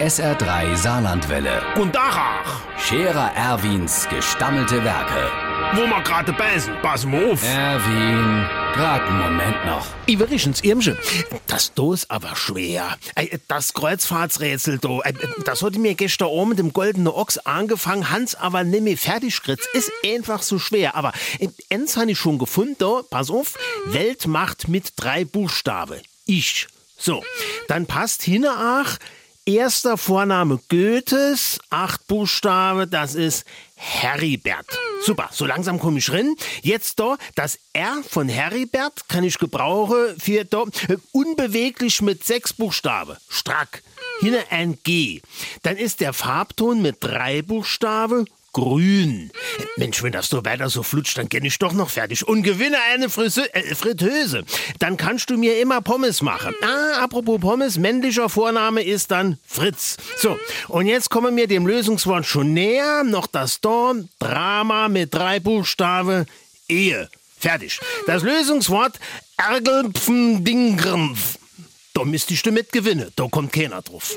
[0.00, 1.62] SR3 Saarlandwelle.
[1.76, 5.30] Und Dachach, Scherer Erwins gestammelte Werke.
[5.74, 7.42] wo wir gerade beißen, pass mal auf.
[7.42, 9.86] Erwin, grad einen Moment noch.
[10.06, 10.98] Iverichens Irmsche,
[11.46, 12.96] das do ist aber schwer.
[13.14, 15.14] Ey, Das Kreuzfahrtsrätsel do, ey,
[15.46, 19.66] das hat mir gestern Abend mit dem goldenen Ochs angefangen, Hans aber nimmer fertig gritzt.
[19.72, 20.94] Ist einfach so schwer.
[20.94, 23.54] Aber äh, eins habe ich schon gefunden, do, pass auf,
[23.86, 26.00] Weltmacht mit drei Buchstaben.
[26.26, 26.68] Ich.
[26.98, 27.22] So,
[27.68, 28.98] dann passt hinach,
[29.46, 33.46] erster Vorname Goethes, acht Buchstabe, das ist
[33.76, 34.66] Heribert.
[35.04, 36.34] Super, so langsam komme ich rein.
[36.62, 40.64] Jetzt da, das R von Heribert kann ich gebrauchen für da,
[41.12, 43.16] unbeweglich mit sechs Buchstaben.
[43.28, 43.82] Strack.
[44.20, 45.20] Hinter ein G.
[45.62, 48.26] Dann ist der Farbton mit drei Buchstaben
[48.56, 49.30] grün.
[49.76, 52.78] Mensch, wenn das so weiter so flutscht, dann kenne ich doch noch fertig und gewinne
[52.90, 54.44] eine Frisö äh, Fritteuse.
[54.78, 56.54] Dann kannst du mir immer Pommes machen.
[56.62, 59.98] Ah, apropos Pommes, männlicher Vorname ist dann Fritz.
[60.16, 60.38] So,
[60.68, 63.04] und jetzt kommen wir dem Lösungswort schon näher.
[63.04, 66.24] Noch das Dorn, Drama mit drei Buchstaben,
[66.66, 67.10] Ehe.
[67.38, 67.78] Fertig.
[68.06, 68.98] Das Lösungswort
[69.36, 71.36] Ergelpfendingrmpf.
[71.92, 73.12] Da müsstest du mit gewinnen.
[73.16, 74.16] Da kommt keiner drauf.